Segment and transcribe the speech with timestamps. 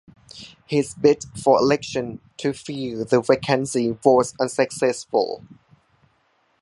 [0.65, 5.45] His bid for election to fill the vacancy was unsuccessful.